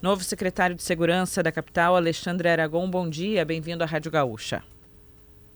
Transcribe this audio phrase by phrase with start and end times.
[0.00, 4.62] Novo secretário de Segurança da capital, Alexandre Aragon, bom dia, bem-vindo à Rádio Gaúcha.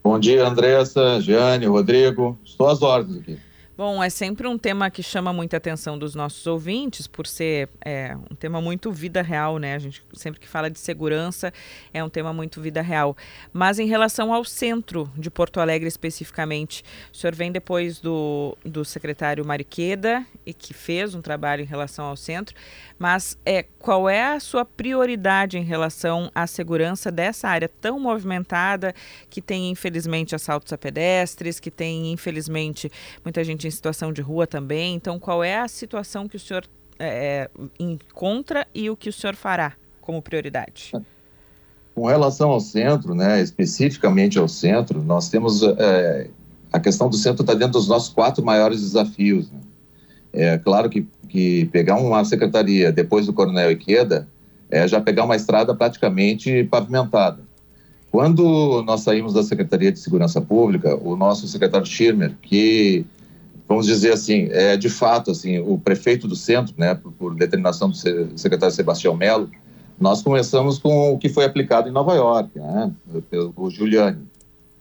[0.02, 3.38] Bom dia, Andressa, Jeane, Rodrigo, estou às ordens aqui.
[3.84, 8.16] Bom, é sempre um tema que chama muita atenção dos nossos ouvintes, por ser é,
[8.30, 9.74] um tema muito vida real, né?
[9.74, 11.52] A gente sempre que fala de segurança
[11.92, 13.16] é um tema muito vida real.
[13.52, 18.84] Mas em relação ao centro de Porto Alegre especificamente, o senhor vem depois do, do
[18.84, 22.54] secretário Mariqueda, e que fez um trabalho em relação ao centro,
[22.98, 28.94] mas é, qual é a sua prioridade em relação à segurança dessa área tão movimentada,
[29.28, 32.90] que tem infelizmente assaltos a pedestres, que tem infelizmente
[33.24, 34.94] muita gente situação de rua também.
[34.94, 36.64] Então, qual é a situação que o senhor
[36.98, 40.92] é, encontra e o que o senhor fará como prioridade?
[41.94, 46.28] Com relação ao centro, né, especificamente ao centro, nós temos é,
[46.72, 49.50] a questão do centro está dentro dos nossos quatro maiores desafios.
[49.50, 49.60] Né?
[50.32, 54.26] É claro que, que pegar uma secretaria depois do Coronel Iqueda
[54.70, 57.40] é já pegar uma estrada praticamente pavimentada.
[58.10, 63.04] Quando nós saímos da Secretaria de Segurança Pública, o nosso secretário Schirmer, que
[63.72, 67.88] vamos dizer assim, é de fato assim, o prefeito do centro, né, por, por determinação
[67.88, 69.50] do secretário Sebastião Melo,
[69.98, 72.92] nós começamos com o que foi aplicado em Nova York, né,
[73.30, 74.26] pelo Giuliani,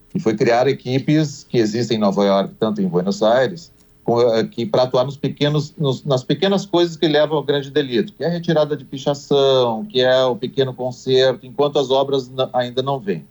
[0.09, 3.71] que foi criar equipes que existem em Nova York, tanto em Buenos Aires,
[4.09, 8.11] eh, que para atuar nos pequenos, nos, nas pequenas coisas que levam ao grande delito,
[8.11, 12.81] que é a retirada de pichação, que é o pequeno conserto, enquanto as obras ainda
[12.81, 13.25] não vêm.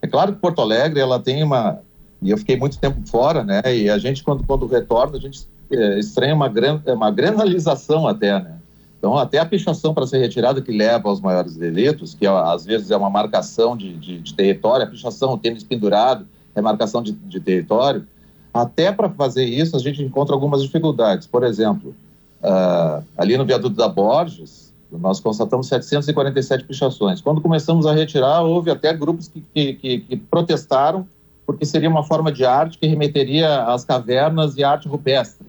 [0.00, 1.80] É claro que Porto Alegre ela tem uma
[2.24, 3.60] e eu fiquei muito tempo fora, né?
[3.66, 8.32] E a gente, quando, quando retorna, a gente é, estranha uma, gran, uma granalização até,
[8.42, 8.56] né?
[8.98, 12.90] Então, até a pichação para ser retirada que leva aos maiores delitos, que às vezes
[12.90, 17.12] é uma marcação de, de, de território, a pichação, o tênis pendurado, é marcação de,
[17.12, 18.06] de território.
[18.54, 21.26] Até para fazer isso, a gente encontra algumas dificuldades.
[21.26, 21.94] Por exemplo,
[22.42, 27.20] uh, ali no viaduto da Borges, nós constatamos 747 pichações.
[27.20, 31.06] Quando começamos a retirar, houve até grupos que, que, que, que protestaram
[31.46, 35.46] porque seria uma forma de arte que remeteria às cavernas e arte rupestre.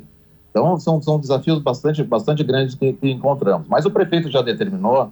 [0.50, 3.68] Então, são, são desafios bastante, bastante grandes que, que encontramos.
[3.68, 5.12] Mas o prefeito já determinou,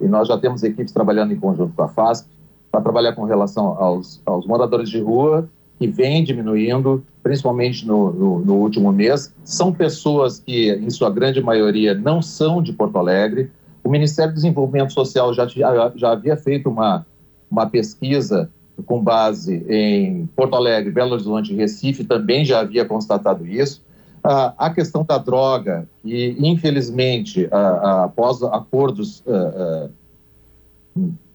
[0.00, 2.28] e nós já temos equipes trabalhando em conjunto com a FASP,
[2.70, 5.48] para trabalhar com relação aos, aos moradores de rua,
[5.78, 9.32] que vem diminuindo, principalmente no, no, no, último mês.
[9.44, 13.50] São pessoas que, em sua grande maioria, não são de Porto Alegre.
[13.82, 17.06] O Ministério do Desenvolvimento Social já, já, já havia feito uma,
[17.50, 18.50] uma pesquisa
[18.86, 23.82] com base em Porto Alegre, Belo Horizonte e Recife, também já havia constatado isso.
[24.22, 29.22] Ah, a questão da droga, que infelizmente, ah, ah, após acordos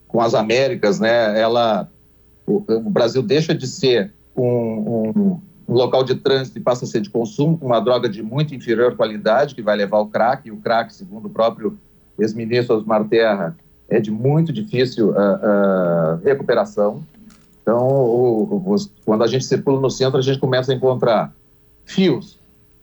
[0.07, 1.87] com as Américas, né, ela,
[2.47, 6.87] o, o Brasil deixa de ser um, um, um, local de trânsito e passa a
[6.87, 10.47] ser de consumo, com uma droga de muito inferior qualidade, que vai levar ao crack,
[10.47, 11.77] e o crack, segundo o próprio
[12.17, 13.55] ex-ministro Osmar Terra,
[13.87, 15.13] é de muito difícil
[16.23, 17.03] recuperação.
[17.69, 18.75] Então, o, o,
[19.05, 21.31] quando a gente circula no centro, a gente começa a encontrar
[21.85, 22.39] fios.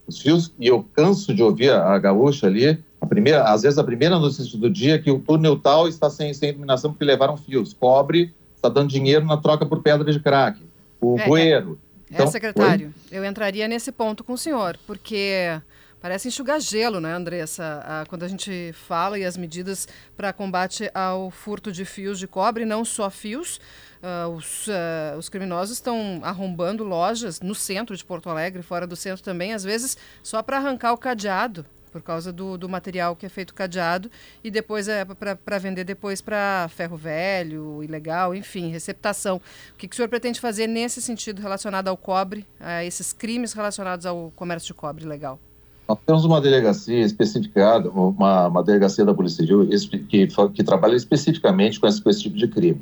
[0.06, 3.78] Os fios, e eu canso de ouvir a, a gaúcha ali, a primeira, às vezes
[3.80, 7.04] a primeira notícia do dia é que o túnel tal está sem, sem iluminação porque
[7.04, 7.72] levaram fios.
[7.72, 10.60] Cobre está dando dinheiro na troca por pedra de crack.
[11.00, 11.80] O é, bueiro.
[12.08, 15.60] É, então, é secretário, eu entraria nesse ponto com o senhor, porque
[16.00, 17.82] Parece enxugar gelo, né, Andressa?
[17.84, 22.26] Ah, quando a gente fala e as medidas para combate ao furto de fios de
[22.26, 23.58] cobre, não só fios,
[24.02, 28.94] uh, os, uh, os criminosos estão arrombando lojas no centro de Porto Alegre, fora do
[28.94, 33.24] centro também, às vezes só para arrancar o cadeado por causa do, do material que
[33.24, 34.10] é feito cadeado
[34.44, 39.40] e depois é para vender depois para ferro velho, ilegal, enfim, receptação.
[39.72, 43.54] O que, que o senhor pretende fazer nesse sentido relacionado ao cobre, a esses crimes
[43.54, 45.40] relacionados ao comércio de cobre legal?
[45.88, 49.69] Nós temos uma delegacia especificada, uma, uma delegacia da Polícia Civil
[50.08, 52.80] que, que trabalha especificamente com esse, com esse tipo de crime.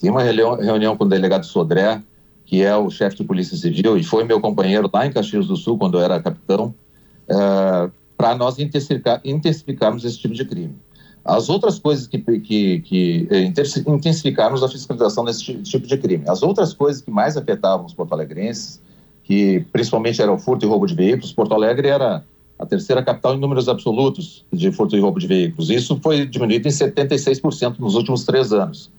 [0.00, 2.00] Tem uma reunião, reunião com o delegado Sodré,
[2.46, 5.56] que é o chefe de Polícia Civil e foi meu companheiro lá em Caxias do
[5.56, 6.74] Sul, quando eu era capitão,
[7.28, 10.74] é, para nós intensificar, intensificarmos esse tipo de crime.
[11.22, 16.24] As outras coisas que, que, que é, intensificarmos a fiscalização desse tipo de crime.
[16.26, 18.80] As outras coisas que mais afetavam os porto-alegrenses,
[19.24, 22.24] que principalmente era o furto e roubo de veículos, Porto Alegre era
[22.58, 25.70] a terceira capital em números absolutos de furto e roubo de veículos.
[25.70, 28.90] Isso foi diminuído em 76% nos últimos três anos.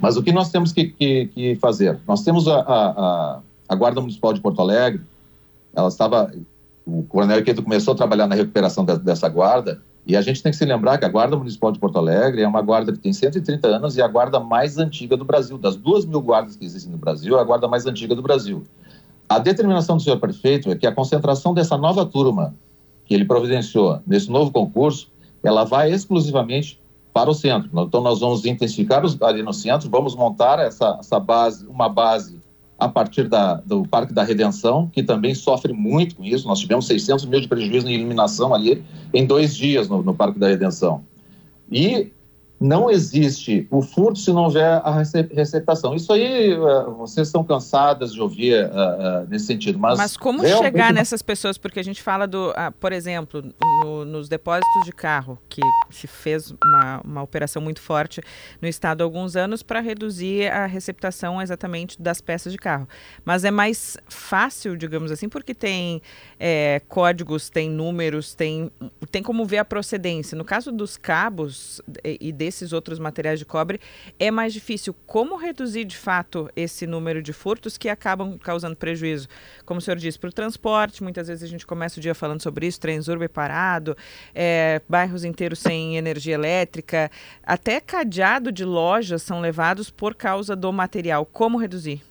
[0.00, 1.98] Mas o que nós temos que, que, que fazer?
[2.06, 5.02] Nós temos a, a, a, Guarda Municipal de Porto Alegre,
[5.74, 6.32] ela estava.
[6.84, 10.52] O Coronel Iqueto começou a trabalhar na recuperação de, dessa guarda, e a gente tem
[10.52, 13.12] que se lembrar que a Guarda Municipal de Porto Alegre é uma guarda que tem
[13.12, 15.56] 130 anos e a guarda mais antiga do Brasil.
[15.56, 18.64] Das duas mil guardas que existem no Brasil, é a guarda mais antiga do Brasil.
[19.26, 22.54] A determinação do senhor prefeito é que a concentração dessa nova turma
[23.04, 25.10] que ele providenciou nesse novo concurso,
[25.42, 26.80] ela vai exclusivamente
[27.12, 27.70] para o centro.
[27.72, 32.42] Então, nós vamos intensificar os, ali no centro, vamos montar essa, essa base, uma base
[32.76, 36.48] a partir da, do Parque da Redenção, que também sofre muito com isso.
[36.48, 40.38] Nós tivemos 600 mil de prejuízo em eliminação ali em dois dias no, no Parque
[40.38, 41.02] da Redenção.
[41.70, 42.10] E
[42.64, 45.02] não existe o furto se não houver a
[45.34, 45.94] receptação.
[45.94, 46.56] Isso aí, eh,
[46.96, 49.78] vocês estão cansadas de ouvir uh, uh, nesse sentido.
[49.78, 50.64] Mas, mas como realmente...
[50.64, 51.58] chegar nessas pessoas?
[51.58, 53.44] Porque a gente fala do, uh, por exemplo,
[53.82, 58.22] no, nos depósitos de carro, que se fez uma, uma operação muito forte
[58.62, 62.88] no estado há alguns anos para reduzir a receptação exatamente das peças de carro.
[63.26, 66.00] Mas é mais fácil, digamos assim, porque tem
[66.40, 68.70] é, códigos, tem números, tem,
[69.10, 70.34] tem como ver a procedência.
[70.34, 73.80] No caso dos cabos e, e desses outros materiais de cobre,
[74.18, 74.94] é mais difícil.
[75.06, 79.28] Como reduzir de fato esse número de furtos que acabam causando prejuízo?
[79.66, 82.40] Como o senhor disse, para o transporte, muitas vezes a gente começa o dia falando
[82.40, 83.96] sobre isso, Transurb parado,
[84.34, 87.10] é, bairros inteiros sem energia elétrica,
[87.42, 91.26] até cadeado de lojas são levados por causa do material.
[91.26, 92.02] Como reduzir?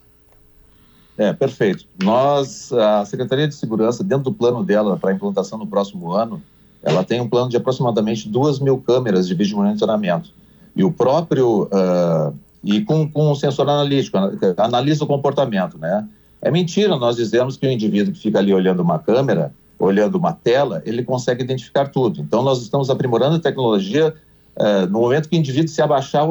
[1.17, 1.85] É, perfeito.
[2.03, 6.41] Nós, a Secretaria de Segurança, dentro do plano dela para implantação no próximo ano,
[6.83, 10.29] ela tem um plano de aproximadamente duas mil câmeras de vídeo monitoramento.
[10.75, 12.33] E o próprio, uh,
[12.63, 14.17] e com, com um sensor analítico,
[14.57, 16.07] analisa o comportamento, né?
[16.41, 20.33] É mentira nós dizemos que o indivíduo que fica ali olhando uma câmera, olhando uma
[20.33, 22.19] tela, ele consegue identificar tudo.
[22.19, 24.13] Então, nós estamos aprimorando a tecnologia
[24.57, 26.27] uh, no momento que o indivíduo se abaixar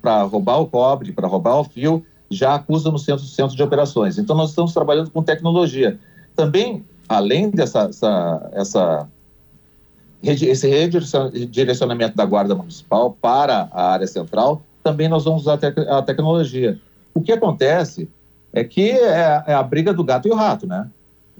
[0.00, 4.18] para roubar o cobre, para roubar o fio, já acusa no centro, centro de operações.
[4.18, 5.98] Então, nós estamos trabalhando com tecnologia.
[6.36, 9.08] Também, além dessa essa, essa,
[10.22, 15.58] esse redirecionamento da Guarda Municipal para a área central, também nós vamos usar
[15.88, 16.78] a tecnologia.
[17.14, 18.08] O que acontece
[18.52, 20.88] é que é, é a briga do gato e o rato, né?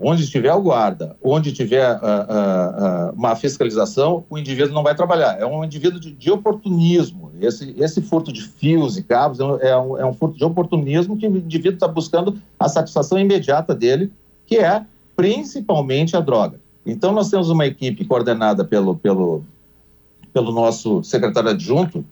[0.03, 4.95] Onde estiver o guarda, onde tiver uh, uh, uh, uma fiscalização, o indivíduo não vai
[4.95, 5.39] trabalhar.
[5.39, 7.31] É um indivíduo de, de oportunismo.
[7.39, 11.29] Esse, esse, furto de fios e cabos é um, é um furto de oportunismo que
[11.29, 14.11] o indivíduo está buscando a satisfação imediata dele,
[14.47, 14.83] que é
[15.15, 16.60] principalmente a droga.
[16.85, 19.45] Então, nós temos uma equipe coordenada pelo, pelo,
[20.33, 22.05] pelo nosso secretário adjunto,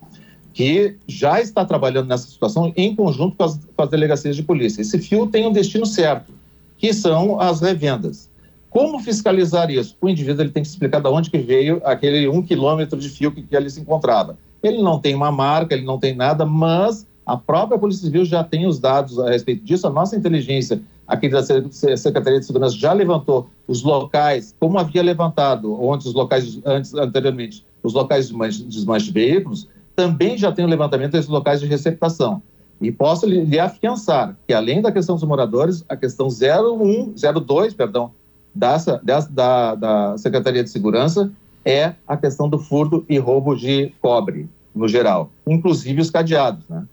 [0.53, 4.82] que já está trabalhando nessa situação em conjunto com as, com as delegacias de polícia.
[4.82, 6.32] Esse fio tem um destino certo
[6.76, 8.31] que são as revendas.
[8.70, 9.97] Como fiscalizar isso?
[10.00, 13.32] O indivíduo ele tem que explicar de onde que veio aquele um quilômetro de fio
[13.32, 14.38] que, que ali se encontrava.
[14.62, 18.42] Ele não tem uma marca, ele não tem nada, mas a própria Polícia Civil já
[18.42, 19.86] tem os dados a respeito disso.
[19.86, 25.78] A nossa inteligência aqui da Secretaria de Segurança já levantou os locais, como havia levantado
[25.78, 30.69] onde os locais antes anteriormente, os locais de desmanche de veículos, também já tem o
[30.69, 32.40] levantamento desses locais de receptação.
[32.80, 37.14] E posso lhe, lhe afiançar que, além da questão dos moradores, a questão 01,
[37.44, 38.10] 02, perdão,
[38.54, 41.30] dessa, da, da Secretaria de Segurança
[41.62, 46.84] é a questão do furto e roubo de cobre, no geral, inclusive os cadeados, né?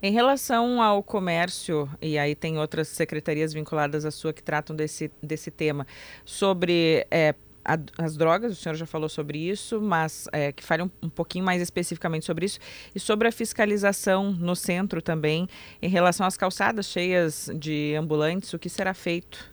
[0.00, 5.10] Em relação ao comércio, e aí tem outras secretarias vinculadas à sua que tratam desse,
[5.20, 5.84] desse tema,
[6.24, 7.34] sobre é,
[7.64, 11.08] a, as drogas, o senhor já falou sobre isso, mas é, que fale um, um,
[11.08, 12.60] pouquinho mais especificamente sobre isso,
[12.94, 15.48] e sobre a fiscalização no centro também,
[15.82, 19.52] em relação às calçadas cheias de ambulantes, o que será feito?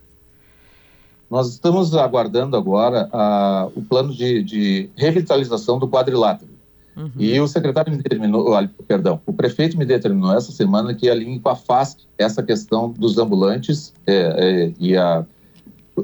[1.28, 6.55] Nós estamos aguardando agora a, o plano de, de revitalização do quadrilátero.
[6.96, 7.12] Uhum.
[7.18, 8.56] E o secretário me determinou,
[8.88, 13.18] perdão, o prefeito me determinou essa semana que alinhe com a FASC essa questão dos
[13.18, 15.26] ambulantes é, é, e a,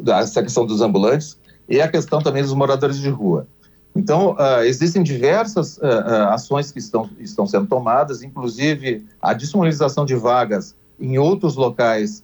[0.08, 1.38] essa questão dos ambulantes
[1.70, 3.48] e a questão também dos moradores de rua.
[3.96, 10.06] Então, uh, existem diversas uh, uh, ações que estão, estão sendo tomadas, inclusive a disponibilização
[10.06, 12.24] de vagas em outros locais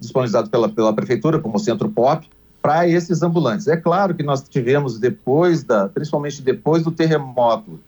[0.00, 2.28] disponibilizados pela, pela prefeitura, como o Centro Pop,
[2.64, 3.68] para esses ambulantes.
[3.68, 7.78] É claro que nós tivemos depois da, principalmente depois do terremoto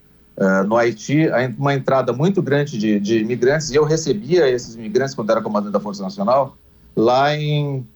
[0.67, 5.31] no Haiti, uma entrada muito grande de, de imigrantes, e eu recebia esses imigrantes quando
[5.31, 6.59] era comandante da Força Nacional,
[6.95, 7.89] lá em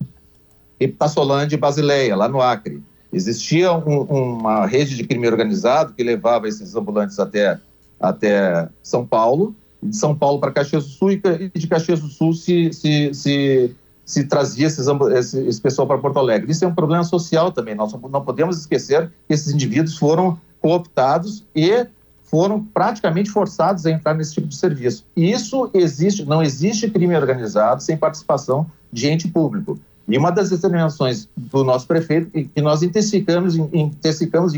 [0.81, 2.83] Ipassolândia e Basileia, lá no Acre.
[3.13, 4.05] Existia um,
[4.39, 7.61] uma rede de crime organizado que levava esses ambulantes até,
[8.01, 11.21] até São Paulo, de São Paulo para Caxias do Sul, e
[11.55, 13.77] de Caxias do Sul se, se, se,
[14.11, 16.51] se trazia esses, esse, esse pessoal para Porto Alegre.
[16.51, 17.75] Isso é um problema social também.
[17.75, 21.87] Nós não podemos esquecer que esses indivíduos foram cooptados e
[22.25, 25.05] foram praticamente forçados a entrar nesse tipo de serviço.
[25.17, 29.79] Isso existe, não existe crime organizado sem participação de ente público.
[30.09, 34.55] E uma das determinações do nosso prefeito que nós intensificamos, intensificamos,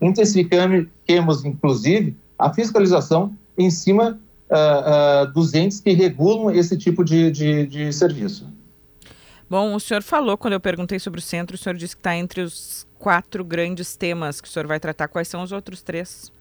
[0.00, 4.18] intensificamos, inclusive, a fiscalização em cima
[4.52, 8.46] uh, uh, dos entes que regulam esse tipo de, de, de serviço.
[9.48, 12.16] Bom, o senhor falou, quando eu perguntei sobre o centro, o senhor disse que está
[12.16, 15.08] entre os quatro grandes temas que o senhor vai tratar.
[15.08, 16.32] Quais são os outros três?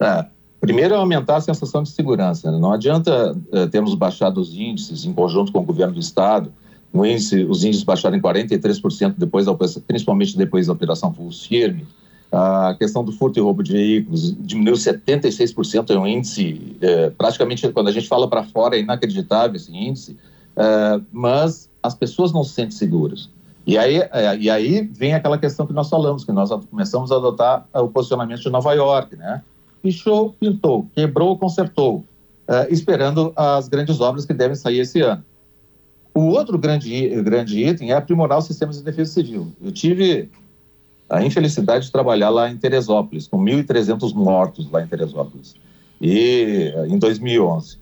[0.00, 0.26] É,
[0.60, 2.50] primeiro é aumentar a sensação de segurança.
[2.50, 2.58] Né?
[2.58, 6.52] Não adianta uh, termos baixado os índices em conjunto com o governo do Estado,
[6.94, 9.54] índice, os índices baixaram em 43% depois da,
[9.86, 11.86] principalmente depois da operação Pulse Firme.
[12.32, 17.68] A questão do furto e roubo de veículos diminuiu 76%, é um índice, é, praticamente,
[17.70, 20.16] quando a gente fala para fora, é inacreditável esse índice,
[20.56, 23.28] é, mas as pessoas não se sentem seguras.
[23.66, 27.16] E aí, é, e aí vem aquela questão que nós falamos, que nós começamos a
[27.16, 29.42] adotar o posicionamento de Nova York, né?
[29.82, 32.02] Pichou, pintou, quebrou, consertou,
[32.48, 35.22] é, esperando as grandes obras que devem sair esse ano.
[36.14, 39.52] O outro grande, grande item é aprimorar os sistemas de defesa civil.
[39.62, 40.30] Eu tive
[41.12, 45.54] a infelicidade de trabalhar lá em Teresópolis, com 1.300 mortos lá em Teresópolis,
[46.00, 47.76] e em 2011.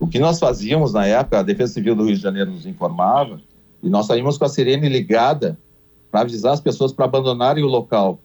[0.00, 3.40] O que nós fazíamos na época, a Defesa Civil do Rio de Janeiro nos informava,
[3.80, 5.56] e nós saímos com a sirene ligada
[6.10, 8.18] para avisar as pessoas para abandonarem o local.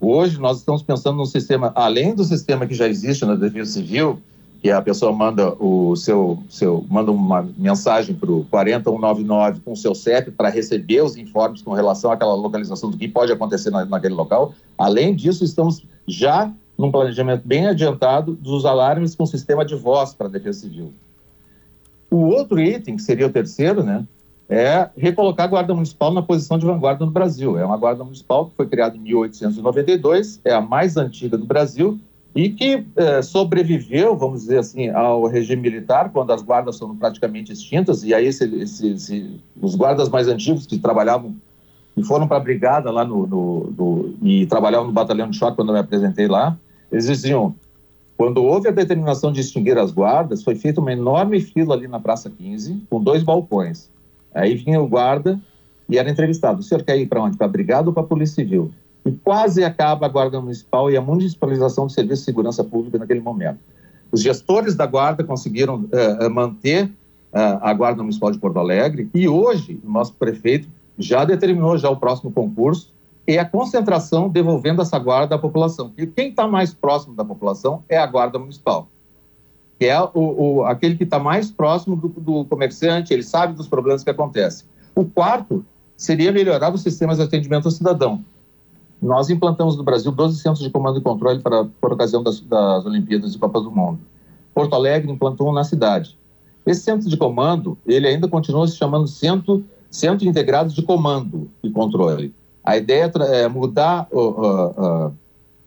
[0.00, 4.18] Hoje nós estamos pensando num sistema, além do sistema que já existe na Defesa Civil,
[4.62, 9.76] que a pessoa manda o seu, seu manda uma mensagem para o 40199 com o
[9.76, 13.84] seu CEP para receber os informes com relação àquela localização do que pode acontecer na,
[13.84, 14.54] naquele local.
[14.78, 20.28] Além disso, estamos já num planejamento bem adiantado dos alarmes com sistema de voz para
[20.28, 20.92] a Defesa Civil.
[22.08, 24.04] O outro item, que seria o terceiro, né,
[24.48, 27.58] é recolocar a Guarda Municipal na posição de vanguarda no Brasil.
[27.58, 31.98] É uma Guarda Municipal que foi criada em 1892, é a mais antiga do Brasil
[32.34, 37.52] e que é, sobreviveu, vamos dizer assim, ao regime militar, quando as guardas foram praticamente
[37.52, 38.28] extintas, e aí
[39.60, 41.34] os guardas mais antigos que trabalhavam
[41.94, 45.56] e foram para a brigada lá no, no, no, e trabalhavam no batalhão de choque
[45.56, 46.56] quando eu me apresentei lá,
[46.90, 47.54] eles diziam,
[48.16, 52.00] quando houve a determinação de extinguir as guardas, foi feita uma enorme fila ali na
[52.00, 53.90] Praça 15, com dois balcões.
[54.34, 55.38] Aí vinha o guarda
[55.86, 57.36] e era entrevistado, o senhor quer ir para onde?
[57.36, 58.70] Para a brigada ou para a Polícia Civil?
[59.04, 63.20] E quase acaba a Guarda Municipal e a municipalização do Serviço de Segurança Pública naquele
[63.20, 63.58] momento.
[64.10, 69.28] Os gestores da Guarda conseguiram uh, manter uh, a Guarda Municipal de Porto Alegre e
[69.28, 70.68] hoje o nosso prefeito
[70.98, 72.92] já determinou já o próximo concurso
[73.26, 75.92] e a concentração devolvendo essa guarda à população.
[75.96, 78.88] E quem está mais próximo da população é a Guarda Municipal,
[79.78, 83.68] que é o, o aquele que está mais próximo do, do comerciante, ele sabe dos
[83.68, 84.66] problemas que acontecem.
[84.94, 85.64] O quarto
[85.96, 88.24] seria melhorar os sistemas de atendimento ao cidadão.
[89.02, 92.86] Nós implantamos no Brasil 12 centros de comando e controle para, por ocasião das, das
[92.86, 93.98] Olimpíadas e Copas do Mundo.
[94.54, 96.16] Porto Alegre implantou um na cidade.
[96.64, 101.70] Esse centro de comando, ele ainda continua se chamando Centro, centro Integrado de Comando e
[101.70, 102.32] Controle.
[102.64, 105.12] A ideia é mudar o, o, o,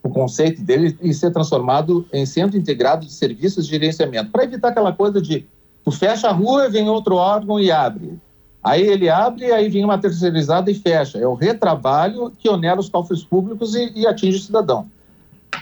[0.04, 4.70] o conceito dele e ser transformado em Centro Integrado de Serviços de Gerenciamento, para evitar
[4.70, 5.46] aquela coisa de
[5.84, 8.18] tu fecha a rua, vem outro órgão e abre.
[8.66, 11.20] Aí ele abre, aí vem uma terceirizada e fecha.
[11.20, 14.88] É o retrabalho que onera os cofres públicos e, e atinge o cidadão.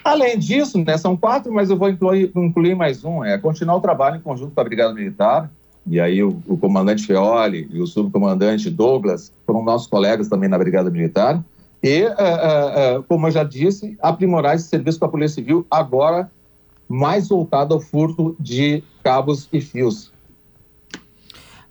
[0.06, 3.82] Além disso, né, são quatro, mas eu vou incluir, incluir, mais um, é continuar o
[3.82, 5.52] trabalho em conjunto com a Brigada Militar,
[5.86, 10.58] e aí o, o comandante Feoli e o subcomandante Douglas foram nossos colegas também na
[10.58, 11.44] Brigada Militar,
[11.84, 16.32] e, uh, uh, como eu já disse, aprimorar esse serviço com a Polícia Civil, agora
[16.88, 20.13] mais voltado ao furto de cabos e fios.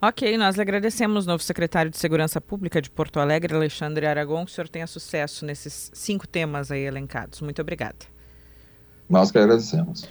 [0.05, 4.55] Ok, nós agradecemos, novo secretário de Segurança Pública de Porto Alegre, Alexandre Aragon, que o
[4.55, 7.41] senhor tenha sucesso nesses cinco temas aí elencados.
[7.41, 7.95] Muito obrigada.
[9.09, 10.09] Nós que agradecemos.